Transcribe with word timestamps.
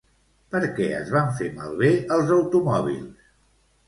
Per 0.53 0.59
què 0.77 0.85
es 0.99 1.11
van 1.15 1.29
fer 1.39 1.49
malbé 1.57 1.91
els 2.15 2.31
automòbils? 2.37 3.29